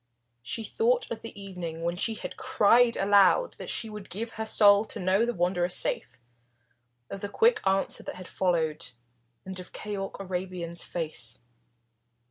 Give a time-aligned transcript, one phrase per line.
[0.41, 4.47] She thought of the evening when she had cried aloud that she would give her
[4.47, 6.19] soul to know the Wanderer safe,
[7.11, 8.93] of the quick answer that had followed,
[9.45, 11.37] and of Keyork Arabian's face.